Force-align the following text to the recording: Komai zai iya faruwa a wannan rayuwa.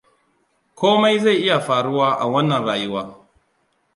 Komai 0.77 1.17
zai 1.23 1.37
iya 1.43 1.57
faruwa 1.67 2.07
a 2.23 2.25
wannan 2.33 2.65
rayuwa. 2.67 3.03